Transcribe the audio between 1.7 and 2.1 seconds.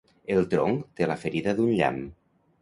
llamp.